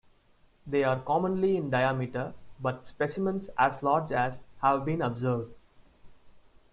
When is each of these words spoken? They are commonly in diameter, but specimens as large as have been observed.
They 0.65 0.83
are 0.83 0.99
commonly 0.99 1.55
in 1.55 1.69
diameter, 1.69 2.33
but 2.59 2.87
specimens 2.87 3.51
as 3.55 3.83
large 3.83 4.11
as 4.11 4.41
have 4.63 4.83
been 4.83 4.99
observed. 4.99 5.53